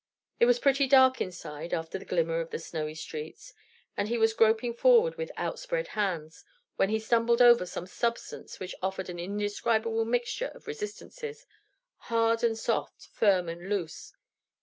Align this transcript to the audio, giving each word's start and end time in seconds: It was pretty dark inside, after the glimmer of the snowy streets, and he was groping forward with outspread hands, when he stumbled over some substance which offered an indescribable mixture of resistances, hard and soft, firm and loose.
It 0.39 0.47
was 0.47 0.57
pretty 0.57 0.87
dark 0.87 1.21
inside, 1.21 1.75
after 1.75 1.99
the 1.99 2.05
glimmer 2.05 2.39
of 2.39 2.49
the 2.49 2.57
snowy 2.57 2.95
streets, 2.95 3.53
and 3.95 4.07
he 4.09 4.17
was 4.17 4.33
groping 4.33 4.73
forward 4.73 5.13
with 5.15 5.31
outspread 5.37 5.89
hands, 5.89 6.43
when 6.75 6.89
he 6.89 6.97
stumbled 6.99 7.39
over 7.39 7.67
some 7.67 7.85
substance 7.85 8.59
which 8.59 8.73
offered 8.81 9.09
an 9.09 9.19
indescribable 9.19 10.05
mixture 10.05 10.49
of 10.55 10.65
resistances, 10.65 11.45
hard 11.97 12.43
and 12.43 12.57
soft, 12.57 13.09
firm 13.13 13.47
and 13.47 13.69
loose. 13.69 14.13